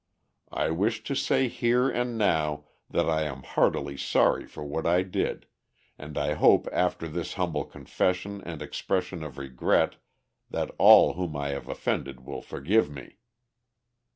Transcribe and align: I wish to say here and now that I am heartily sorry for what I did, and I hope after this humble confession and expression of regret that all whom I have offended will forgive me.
I 0.51 0.71
wish 0.71 1.03
to 1.03 1.13
say 1.15 1.47
here 1.47 1.87
and 1.87 2.17
now 2.17 2.63
that 2.89 3.07
I 3.07 3.21
am 3.21 3.43
heartily 3.43 3.97
sorry 3.97 4.47
for 4.47 4.63
what 4.63 4.87
I 4.87 5.03
did, 5.03 5.45
and 5.95 6.17
I 6.17 6.33
hope 6.33 6.67
after 6.73 7.07
this 7.07 7.35
humble 7.35 7.65
confession 7.65 8.41
and 8.43 8.63
expression 8.63 9.21
of 9.23 9.37
regret 9.37 9.97
that 10.49 10.71
all 10.79 11.13
whom 11.13 11.35
I 11.35 11.49
have 11.49 11.67
offended 11.69 12.25
will 12.25 12.41
forgive 12.41 12.89
me. 12.89 13.17